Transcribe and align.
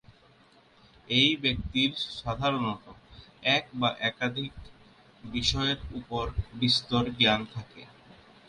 এই 1.09 1.29
ব্যক্তির 1.43 1.91
সাধারণত 2.17 2.83
এক 3.49 3.65
বা 3.73 3.89
একাধিক 4.01 4.53
বিষয়ের 5.27 5.79
উপর 5.93 6.25
বিস্তর 6.53 7.03
জ্ঞান 7.17 7.41
থাকে। 7.53 7.81